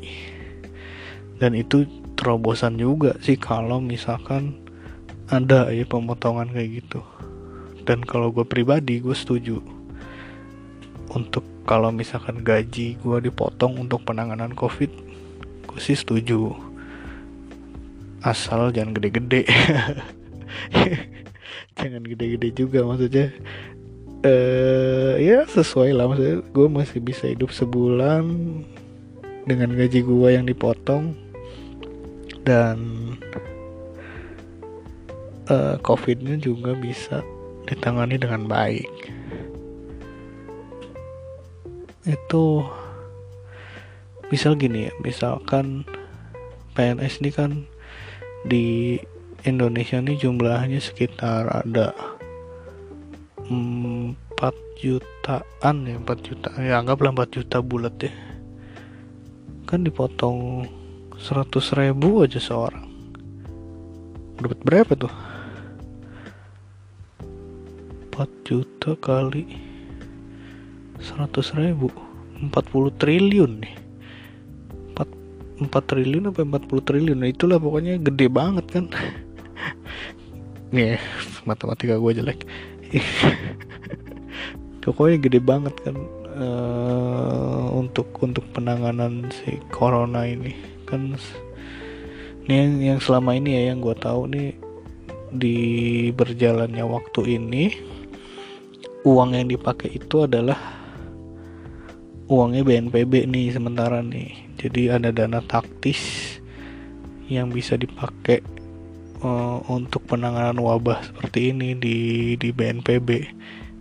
[1.41, 4.61] Dan itu terobosan juga sih kalau misalkan
[5.31, 7.01] ada ya pemotongan kayak gitu.
[7.87, 9.63] Dan kalau gue pribadi gue setuju.
[11.11, 14.91] Untuk kalau misalkan gaji gue dipotong untuk penanganan covid
[15.71, 16.51] gue sih setuju.
[18.21, 19.47] Asal jangan gede-gede.
[21.79, 23.31] Jangan gede-gede juga maksudnya
[24.27, 26.43] uh, ya sesuai lah maksudnya.
[26.53, 28.27] Gue masih bisa hidup sebulan
[29.47, 31.15] dengan gaji gue yang dipotong.
[32.45, 32.77] Dan
[35.49, 37.25] uh, covidnya juga bisa
[37.65, 38.91] ditangani dengan baik.
[42.05, 42.65] Itu
[44.33, 45.83] misal gini ya misalkan
[46.73, 47.51] PNS ini kan
[48.47, 48.97] di
[49.43, 51.93] Indonesia ini jumlahnya sekitar ada
[53.45, 53.53] 4
[54.79, 58.13] jutaan ya 4 juta ya anggaplah 4 juta bulat ya.
[59.69, 60.67] Kan dipotong
[61.21, 62.89] 100 ribu aja seorang.
[64.41, 65.30] Dapat berapa tuh
[68.11, 69.47] 4 juta kali
[70.99, 71.87] 100 ribu.
[72.43, 73.75] 40 triliun nih.
[74.99, 77.17] 4, 4 triliun apa 40 triliun?
[77.23, 78.85] Nah itulah pokoknya gede banget kan.
[80.75, 80.99] Nih
[81.47, 82.43] matematika gue jelek.
[84.83, 85.95] Pokoknya gede banget kan
[86.35, 90.57] uh, untuk untuk penanganan si corona ini.
[90.89, 91.15] Kan
[92.49, 94.57] ini yang, yang selama ini ya yang gue tahu nih
[95.31, 95.57] di
[96.11, 97.90] berjalannya waktu ini
[99.01, 100.57] uang yang dipakai itu adalah
[102.31, 106.37] uangnya BNPB nih sementara nih jadi ada dana taktis
[107.31, 108.43] yang bisa dipakai
[109.23, 111.97] uh, untuk penanganan wabah seperti ini di
[112.35, 113.09] di BNPB.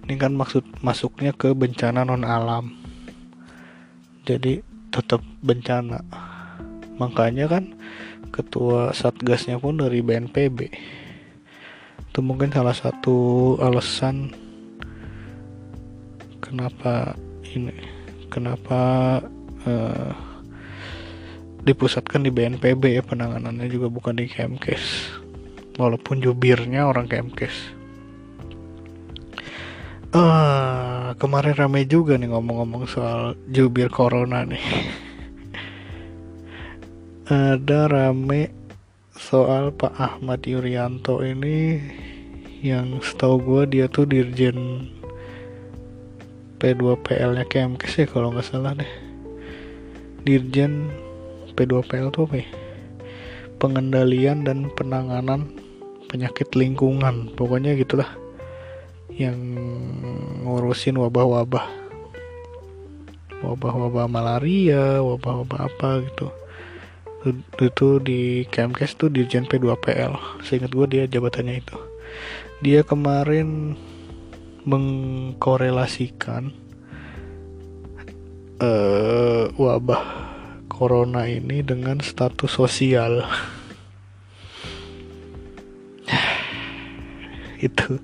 [0.07, 2.79] Ini kan maksud masuknya ke bencana non alam.
[4.25, 4.63] Jadi
[4.95, 6.01] tetap bencana.
[7.03, 7.75] Makanya kan
[8.31, 10.59] ketua satgasnya pun dari BNPB.
[12.11, 14.35] Itu mungkin salah satu alasan
[16.51, 17.15] kenapa
[17.55, 17.71] ini
[18.27, 18.81] kenapa
[19.63, 20.11] uh,
[21.63, 25.15] dipusatkan di BNPB ya penanganannya juga bukan di Kemkes.
[25.79, 27.79] Walaupun jubirnya orang Kemkes.
[30.11, 34.59] Uh, kemarin rame juga nih ngomong-ngomong soal jubir corona nih.
[37.31, 38.51] Ada rame
[39.15, 41.79] soal Pak Ahmad Yuryanto ini
[42.61, 44.91] yang setahu gue dia tuh dirjen
[46.61, 48.93] P2PL nya Kemkes ya kalau nggak salah deh.
[50.29, 50.93] Dirjen
[51.57, 52.49] P2PL tuh apa ya?
[53.57, 55.49] Pengendalian dan penanganan
[56.13, 57.33] penyakit lingkungan.
[57.33, 58.13] Pokoknya gitulah
[59.17, 59.41] yang
[60.45, 61.65] ngurusin wabah-wabah.
[63.41, 66.29] Wabah-wabah malaria wabah-wabah apa gitu.
[67.57, 71.77] Itu di KMKS tuh di P2PL seingat gue dia jabatannya itu.
[72.61, 73.81] Dia kemarin
[74.65, 76.53] mengkorelasikan
[78.61, 80.05] uh, wabah
[80.69, 83.25] corona ini dengan status sosial.
[87.67, 88.01] Itu.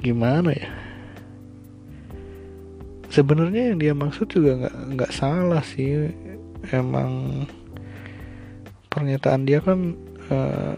[0.00, 0.70] Gimana ya?
[3.08, 6.12] Sebenarnya yang dia maksud juga nggak nggak salah sih.
[6.68, 7.44] Emang
[8.92, 9.96] pernyataan dia kan
[10.28, 10.76] uh,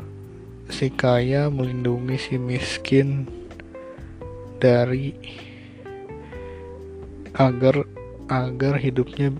[0.70, 3.26] si kaya melindungi si miskin
[4.58, 5.14] dari
[7.38, 7.86] agar
[8.28, 9.30] agar hidupnya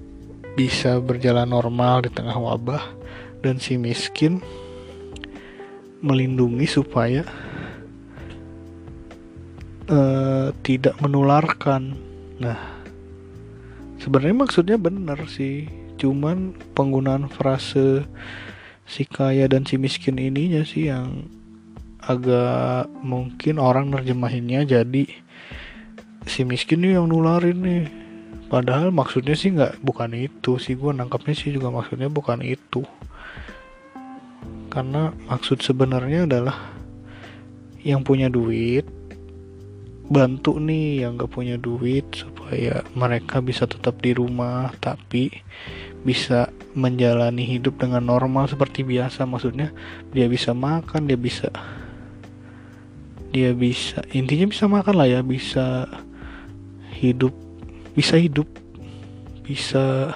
[0.54, 2.82] bisa berjalan normal di tengah wabah
[3.42, 4.42] dan si miskin
[6.02, 7.26] melindungi supaya
[9.90, 11.94] uh, tidak menularkan.
[12.38, 12.58] Nah,
[13.98, 15.66] sebenarnya maksudnya benar sih,
[15.98, 18.06] cuman penggunaan frase
[18.88, 21.28] si kaya dan si miskin ininya sih yang
[22.08, 25.04] agak mungkin orang nerjemahinnya jadi
[26.24, 27.84] si miskin nih yang nularin nih.
[28.48, 30.72] Padahal maksudnya sih nggak bukan itu sih.
[30.72, 32.80] Gue nangkapnya sih juga maksudnya bukan itu.
[34.72, 36.56] Karena maksud sebenarnya adalah
[37.84, 38.88] yang punya duit
[40.08, 45.28] bantu nih yang gak punya duit supaya mereka bisa tetap di rumah tapi
[46.00, 49.28] bisa menjalani hidup dengan normal seperti biasa.
[49.28, 49.68] Maksudnya
[50.16, 51.52] dia bisa makan dia bisa
[53.28, 55.84] dia bisa intinya bisa makan lah ya bisa
[56.96, 57.32] hidup
[57.92, 58.48] bisa hidup
[59.44, 60.12] bisa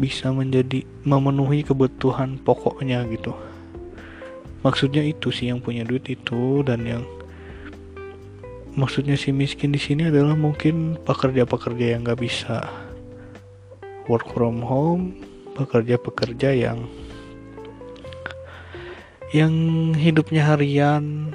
[0.00, 3.36] bisa menjadi memenuhi kebutuhan pokoknya gitu.
[4.64, 7.04] Maksudnya itu sih yang punya duit itu dan yang
[8.74, 12.64] maksudnya si miskin di sini adalah mungkin pekerja-pekerja yang nggak bisa
[14.08, 15.16] work from home
[15.54, 16.88] pekerja-pekerja yang
[19.30, 19.52] yang
[19.94, 21.30] hidupnya harian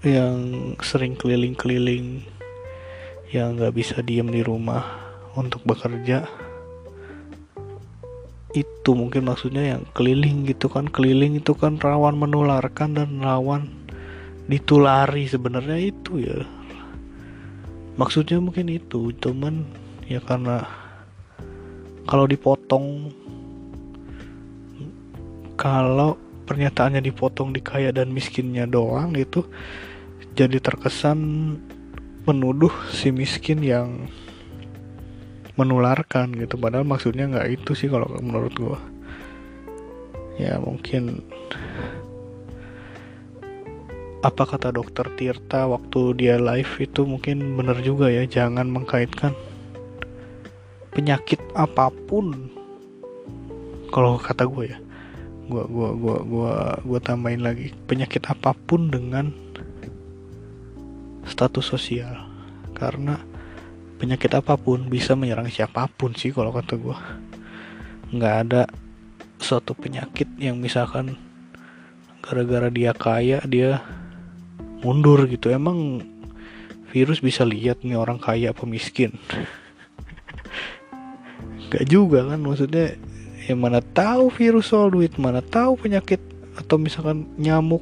[0.00, 2.24] yang sering keliling-keliling
[3.36, 4.80] yang nggak bisa diem di rumah
[5.36, 6.24] untuk bekerja.
[8.56, 13.68] Itu mungkin maksudnya yang keliling gitu kan keliling itu kan rawan menularkan dan rawan
[14.48, 16.48] ditulari sebenarnya itu ya.
[18.00, 19.68] Maksudnya mungkin itu cuman
[20.08, 20.64] ya karena
[22.08, 23.12] kalau dipotong
[25.60, 26.16] kalau
[26.48, 29.46] pernyataannya dipotong di kaya dan miskinnya doang itu
[30.34, 31.18] jadi terkesan
[32.28, 34.06] menuduh si miskin yang
[35.58, 36.56] menularkan gitu.
[36.56, 38.80] Padahal maksudnya nggak itu sih kalau menurut gue
[40.40, 41.20] ya mungkin
[44.20, 49.32] apa kata dokter Tirta waktu dia live itu mungkin benar juga ya jangan mengkaitkan
[50.92, 52.52] penyakit apa pun.
[53.90, 54.78] Kalau kata gue ya
[55.50, 56.54] gua gua gua gua
[56.86, 59.34] gua tambahin lagi penyakit apa pun dengan
[61.40, 62.28] status sosial.
[62.76, 63.16] Karena
[63.96, 67.00] penyakit apa pun bisa menyerang siapa pun sih kalau kata gua.
[68.12, 68.62] Nggak ada
[69.40, 71.16] suatu penyakit yang misalkan
[72.20, 73.80] gara-gara dia kaya dia
[74.84, 75.48] mundur gitu.
[75.48, 76.04] Emang
[76.92, 79.16] virus bisa lihat nih orang kaya apa miskin.
[81.70, 82.98] Gak juga kan maksudnya
[83.46, 86.18] ya mana tahu virus soal duit mana tahu penyakit
[86.58, 87.78] atau misalkan nyamuk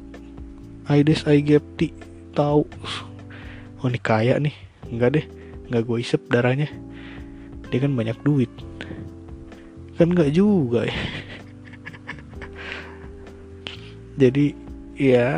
[0.85, 1.89] Aedes aegypti
[2.37, 2.69] tahu
[3.79, 4.55] oh ini kaya nih.
[4.91, 5.25] Enggak deh.
[5.69, 6.69] Nggak gue isep darahnya.
[7.69, 8.51] Dia kan banyak duit.
[9.95, 10.95] Kan nggak juga ya.
[14.21, 14.51] Jadi
[14.99, 15.31] ya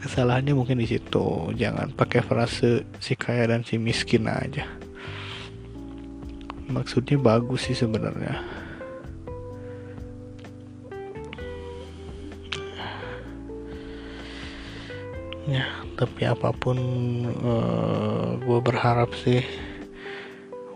[0.00, 1.52] kesalahannya mungkin di situ.
[1.52, 4.64] Jangan pakai frase si kaya dan si miskin aja.
[6.64, 8.63] Maksudnya bagus sih sebenarnya
[15.44, 16.78] ya tapi apa pun
[17.28, 19.44] uh, eh, gue berharap sih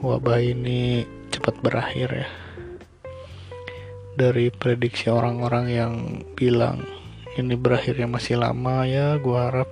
[0.05, 1.03] wabah ini
[1.33, 2.29] cepat berakhir ya.
[4.19, 5.93] Dari prediksi orang-orang yang
[6.35, 6.83] bilang
[7.39, 9.71] ini berakhirnya masih lama ya gue harap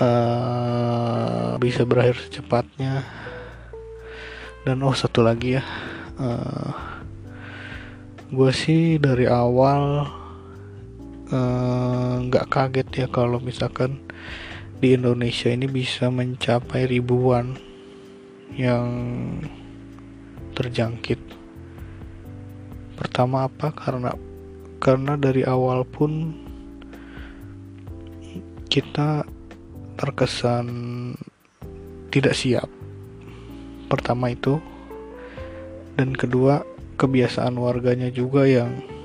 [0.00, 3.04] uh, bisa berakhir secepatnya.
[4.64, 5.64] Dan oh satu lagi ya
[6.20, 6.72] uh,
[8.28, 10.17] gue sih dari awal Eh,
[11.28, 14.00] nggak uh, kaget ya kalau misalkan
[14.78, 17.58] di Indonesia ini bisa mencapai ribuan
[18.56, 18.88] yang
[20.56, 21.20] terjangkit.
[22.96, 23.74] Pertama apa?
[23.74, 24.14] Karena
[24.78, 26.32] karena dari awal pun
[28.70, 29.26] kita
[29.98, 30.66] terkesan
[32.08, 32.70] tidak siap.
[33.90, 34.62] Pertama itu
[35.98, 36.62] dan kedua
[36.94, 38.97] kebiasaan warganya juga yang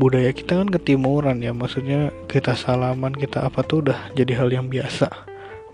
[0.00, 1.52] budaya kita kan ketimuran ya.
[1.52, 5.12] Maksudnya kita salaman kita apa tuh udah jadi hal yang biasa.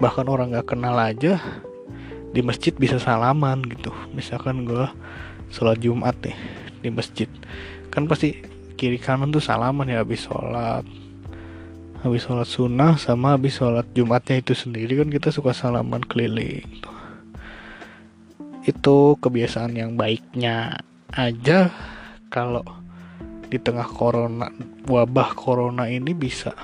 [0.03, 1.39] Bahkan orang nggak kenal aja
[2.35, 3.95] di masjid bisa salaman gitu.
[4.11, 4.91] Misalkan gue
[5.55, 6.35] sholat jumat nih
[6.83, 7.31] di masjid.
[7.95, 8.43] Kan pasti
[8.75, 10.83] kiri kanan tuh salaman ya habis sholat.
[12.03, 16.67] Habis sholat sunnah sama habis sholat jumatnya itu sendiri kan kita suka salaman keliling
[18.67, 20.83] itu kebiasaan yang baiknya
[21.15, 21.71] aja
[22.35, 22.67] kalau
[23.47, 24.51] di tengah corona
[24.87, 26.55] wabah corona ini bisa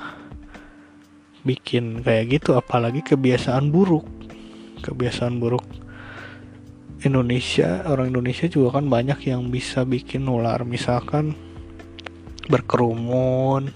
[1.47, 2.59] bikin kayak gitu.
[2.59, 4.07] Apalagi kebiasaan buruk.
[4.83, 5.63] Kebiasaan buruk
[7.03, 11.35] Indonesia orang Indonesia juga kan banyak yang bisa bikin nular misalkan
[12.47, 13.75] berkerumun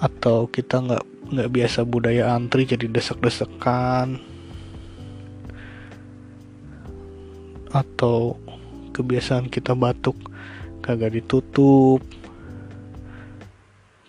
[0.00, 1.04] atau kita nggak
[1.36, 4.20] nggak biasa budaya antri jadi desek-desekan.
[7.76, 8.40] Atau
[8.96, 10.16] kebiasaan kita batuk
[10.86, 11.98] kagak ditutup.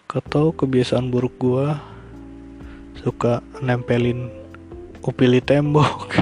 [0.08, 1.82] Atau kebiasaan buruk gua?
[3.02, 4.30] Suka nempelin
[5.02, 6.14] upili tembok.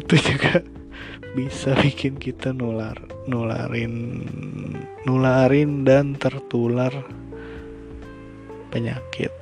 [0.00, 0.64] Itu juga
[1.32, 4.20] bisa bikin kita nular nularin
[5.08, 6.92] nularin dan tertular
[8.68, 9.32] penyakit.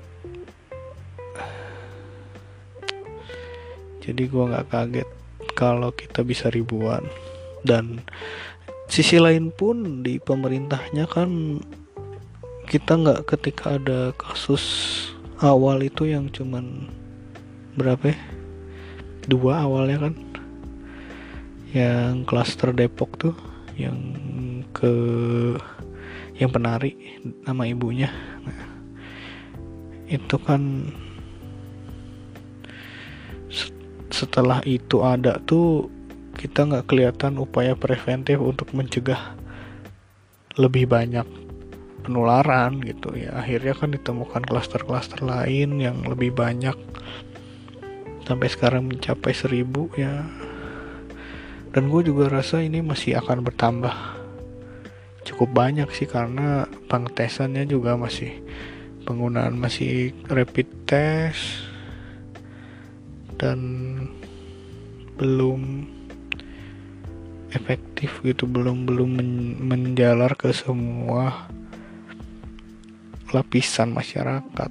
[4.03, 5.20] Jadi gua nggak kaget
[5.61, 7.05] kalau kita bisa ribuan.
[7.61, 8.01] Dan
[8.89, 11.61] sisi lain pun di pemerintahnya kan
[12.65, 14.65] kita nggak ketika ada kasus
[15.45, 16.89] awal itu yang cuman
[17.77, 18.19] berapa ya?
[19.29, 20.15] dua awalnya kan?
[21.77, 23.37] Yang klaster Depok tuh
[23.77, 24.01] yang
[24.73, 24.91] ke
[26.41, 28.09] yang penari nama ibunya.
[28.49, 28.65] Nah,
[30.09, 30.89] itu kan
[34.21, 35.89] setelah itu ada tuh
[36.37, 39.33] kita nggak kelihatan upaya preventif untuk mencegah
[40.61, 41.25] lebih banyak
[42.05, 43.41] penularan gitu ya.
[43.41, 46.77] Akhirnya kan ditemukan klaster-klaster lain yang lebih banyak.
[48.29, 50.29] Sampai sekarang mencapai seribu ya.
[51.73, 53.95] Dan gue juga rasa ini masih akan bertambah.
[55.25, 58.37] Cukup banyak sih karena pengetesannya juga masih
[59.09, 61.70] penggunaan masih rapid test
[63.41, 63.59] dan
[65.17, 65.89] belum
[67.57, 69.33] efektif gitu belum belum men
[69.65, 71.49] menjalar ke semua
[73.33, 74.71] lapisan masyarakat.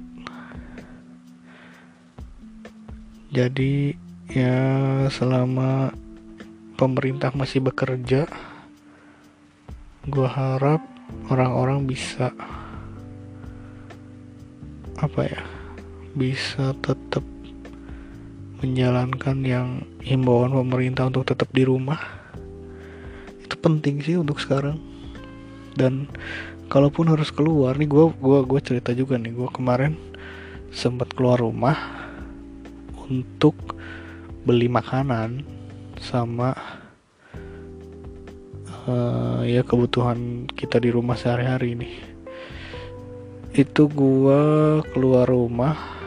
[3.30, 3.94] Jadi
[4.30, 4.58] ya
[5.10, 5.90] selama
[6.78, 8.30] pemerintah masih bekerja
[10.06, 10.82] gue harap
[11.30, 12.30] orang-orang bisa
[14.98, 15.42] apa ya
[16.16, 17.29] bisa tetap
[18.60, 22.20] menjalankan yang himbauan pemerintah untuk tetap di rumah
[23.40, 24.78] itu penting sih untuk sekarang.
[25.74, 26.06] Dan
[26.70, 29.98] kalaupun harus keluar nih gue gua gue cerita juga nih gue kemarin
[30.70, 31.74] sempat keluar rumah
[33.10, 33.74] untuk
[34.46, 35.42] beli makanan
[35.98, 36.54] sama
[38.86, 41.94] uh, ya kebutuhan kita di rumah sehari-hari nih.
[43.50, 44.42] Itu gue
[44.94, 45.99] keluar rumah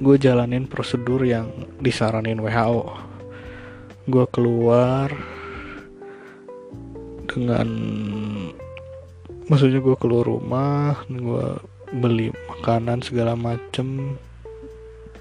[0.00, 2.84] gue jalanin prosedur yang disaranin WHO
[4.08, 5.12] gue keluar
[7.30, 7.68] dengan
[9.46, 11.46] maksudnya gue keluar rumah gue
[11.94, 14.14] beli makanan segala macem.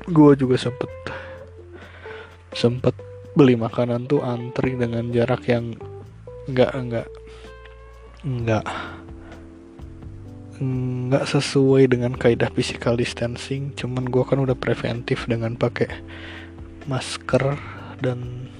[0.10, 0.90] Gue juga sempet
[2.54, 2.94] sempet
[3.38, 5.78] beli makanan tuh antri dengan jarak yang
[6.50, 7.08] enggak enggak
[8.26, 8.66] enggak
[10.60, 15.88] nggak sesuai dengan kaidah physical distancing cuman gue kan udah preventif dengan pakai
[16.84, 17.56] masker
[18.04, 18.52] dan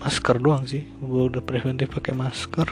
[0.00, 0.88] masker doang sih.
[1.04, 2.68] Gue udah preventif pakai masker.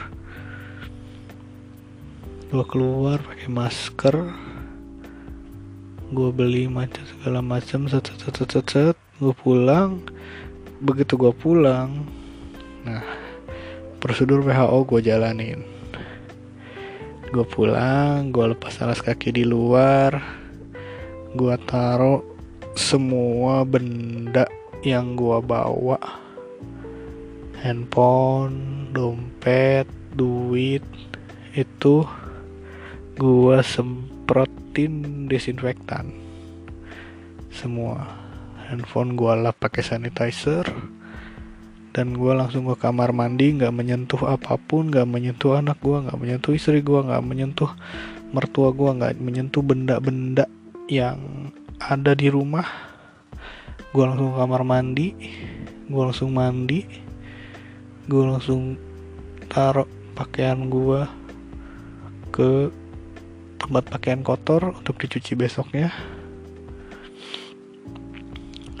[2.49, 4.15] Gue keluar pakai masker.
[6.09, 10.01] Gue beli macam segala macam set set set set set gue pulang.
[10.81, 12.17] Begitu gue pulang
[12.79, 13.03] nah
[13.99, 15.59] prosedur WHO gue jalanin.
[17.29, 20.17] Gue pulang gue lepas alas kaki di luar.
[21.35, 22.23] Gue taruh
[22.73, 24.49] semua benda
[24.81, 25.99] yang gue bawa.
[27.59, 29.85] Handphone dompet
[30.15, 30.81] duit
[31.53, 32.07] itu
[33.19, 36.15] gue semprotin desinfektan
[37.51, 38.07] semua.
[38.71, 40.63] Handphone gue lap pakai sanitizer
[41.89, 46.19] dan gue langsung ke kamar mandi nggak menyentuh apa pun nggak menyentuh anak gue nggak
[46.21, 47.71] menyentuh istri gue nggak menyentuh
[48.29, 50.45] mertua gue nggak menyentuh benda-benda
[50.85, 51.49] yang
[51.81, 52.65] ada di rumah.
[53.89, 55.07] Gue langsung ke kamar mandi
[55.89, 56.85] gue langsung mandi
[58.05, 58.77] gue langsung
[59.49, 61.01] taruh pakaian gue
[62.29, 62.69] ke
[63.57, 65.89] tempat pakaian kotor untuk dicuci besoknya.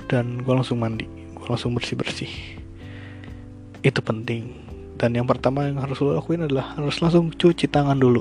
[0.05, 2.58] Dan gue langsung mandi gue langsung bersih bersih
[3.85, 4.51] itu penting.
[4.99, 8.19] Dan yang pertama yang harus lo lakuin adalah harus langsung cuci tangan dulu.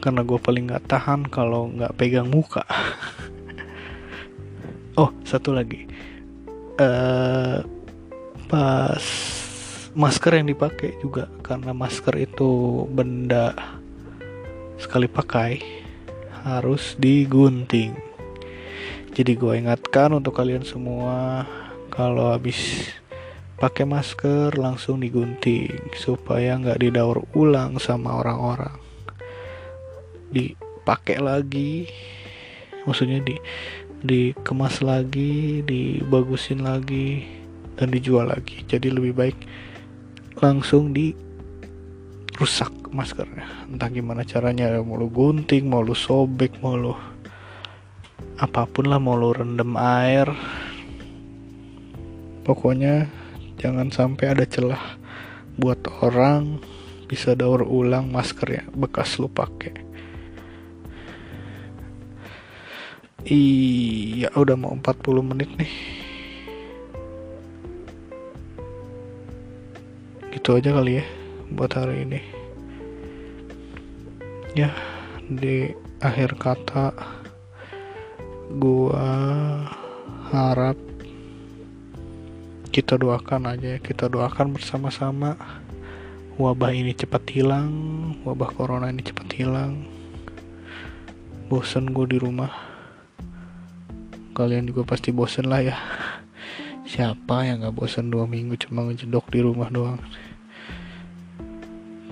[0.00, 2.64] Karena gue paling nggak tahan kalau nggak pegang muka.
[4.98, 5.86] Oh satu lagi.
[6.76, 7.62] Uh,
[8.50, 9.00] pas
[9.94, 11.30] masker yang dipakai juga.
[11.40, 13.54] Karena masker itu benda
[14.76, 15.62] sekali pakai
[16.44, 17.96] harus digunting.
[19.14, 21.48] Jadi gue ingatkan untuk kalian semua
[21.88, 22.90] kalau habis
[23.60, 28.72] pakai masker langsung digunting supaya nggak didaur ulang sama orang-orang.
[30.32, 31.84] Dipakai lagi
[32.88, 33.36] maksudnya di
[34.00, 37.28] dikemas lagi dibagusin lagi
[37.76, 38.64] dan dijual lagi.
[38.64, 39.36] Jadi lebih baik
[40.40, 41.12] langsung di
[42.40, 43.68] rusak maskernya.
[43.68, 46.96] Entah gimana caranya mau lu gunting mau lu sobek mau lu
[48.40, 50.32] apa pun lah mau lu rendam air.
[52.40, 53.19] Pokoknya
[53.60, 54.96] jangan sampai ada celah
[55.60, 56.56] buat orang.
[57.04, 59.74] Bisa daur ulang masker ya bekas lu pakai.
[63.26, 65.74] Iya udah mau 40 menit nih.
[70.32, 71.04] Gitu aja kali ya
[71.52, 72.20] buat hari ini.
[74.54, 74.70] Ya
[75.26, 76.94] di akhir kata
[78.54, 79.10] gua
[80.30, 80.89] harap
[82.70, 85.34] kita doakan aja ya kita doakan bersama-sama.
[86.38, 87.68] Wabah ini cepat hilang
[88.22, 89.82] wabah corona ini cepat hilang.
[91.50, 92.54] Bosen gue di rumah.
[94.38, 95.76] Kalian juga pasti bosen lah ya.
[96.86, 99.98] Siapa yang gak bosen dua minggu cuma ngejedok di rumah doang?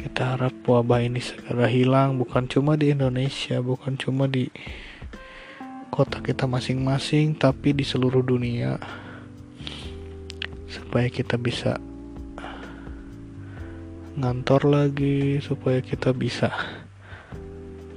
[0.03, 4.51] Kita harap wabah ini segera hilang bukan cuma di Indonesia bukan cuma di
[5.95, 8.79] kota kita masing-masing tapi di seluruh dunia
[10.69, 11.81] supaya kita bisa
[14.19, 16.53] ngantor lagi supaya kita bisa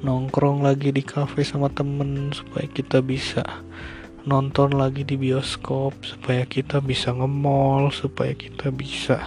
[0.02, 3.46] nongkrong lagi di cafe sama temen supaya kita bisa
[4.26, 9.22] nonton lagi di bioskop supaya kita bisa nge-mall supaya kita bisa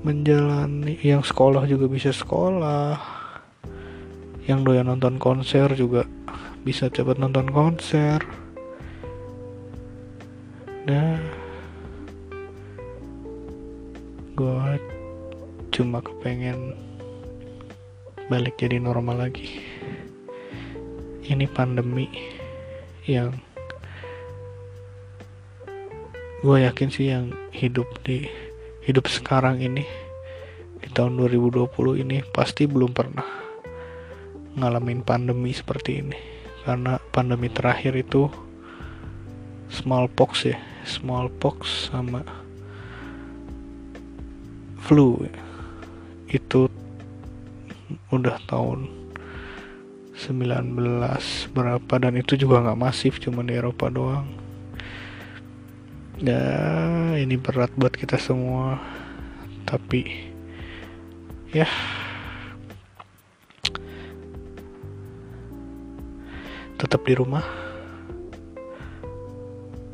[0.00, 2.96] menjalani yang sekolah juga bisa sekolah
[4.48, 6.06] yang doyan nonton konser juga
[6.60, 8.20] bisa cepat nonton konser.
[10.84, 11.39] Nah
[14.40, 14.80] gue
[15.68, 16.72] cuma kepengen
[18.32, 19.60] balik jadi normal lagi.
[21.28, 22.08] Ini pandemi
[23.04, 23.36] yang
[26.40, 28.32] gue yakin sih yang hidup di
[28.88, 29.84] hidup sekarang ini
[30.80, 33.28] di tahun 2020 ini pasti belum pernah
[34.56, 36.16] ngalamin pandemi seperti ini.
[36.64, 38.32] Karena pandemi terakhir itu
[39.68, 40.56] smallpox ya
[40.88, 42.39] smallpox sama
[44.90, 45.22] flu.
[46.26, 46.66] Itu
[48.10, 48.90] udah tahun
[50.18, 50.74] 19
[51.54, 54.26] berapa dan itu juga nggak masif cuma di Eropa doang.
[56.18, 56.42] Ya
[57.22, 58.82] ini berat buat kita semua.
[59.62, 60.10] Tapi
[61.54, 61.70] ya.
[66.82, 67.46] Tetap di rumah.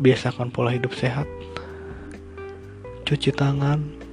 [0.01, 1.29] Biasakan pola hidup sehat.
[3.05, 4.06] Cuci tangan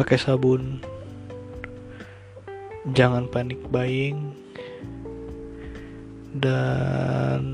[0.00, 0.80] pakai sabun.
[2.96, 4.32] Jangan panik buying.
[6.32, 7.44] Dan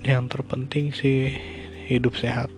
[0.00, 1.36] yang terpenting sih
[1.84, 2.48] hidup sehat.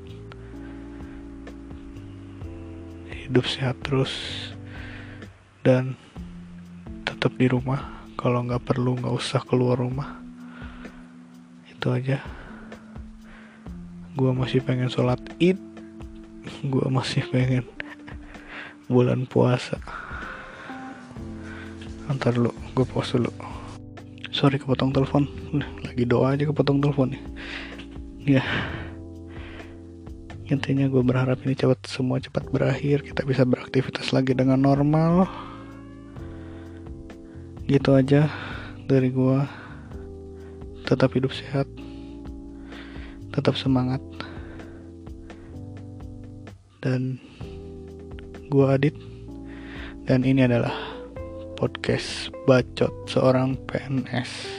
[3.10, 4.14] Hidup sehat terus.
[5.66, 5.98] Dan
[7.02, 8.06] tetap di rumah.
[8.14, 10.22] Kalau nggak perlu nggak usah keluar rumah.
[11.66, 12.22] Itu aja.
[14.14, 15.58] Gue masih pengen sholat id.
[16.62, 17.66] Gue masih pengen
[18.92, 19.80] bulan puasa.
[22.12, 23.32] Antar lu gue pause dulu.
[24.28, 25.24] Sorry kepotong telepon.
[25.80, 27.16] Lagi doa aja kepotong telepon
[28.22, 28.42] ya
[30.46, 33.00] intinya gue berharap ini cepat semua cepat berakhir.
[33.00, 35.24] Kita bisa beraktivitas lagi dengan normal.
[37.64, 38.28] Gitu aja
[38.84, 39.38] dari gue
[40.84, 41.64] tetap hidup sehat.
[43.32, 44.04] Tetap semangat.
[46.84, 47.16] Dan
[48.52, 48.96] gue Adit.
[50.04, 50.76] Dan ini adalah
[51.56, 54.51] podcast bacot seorang PNS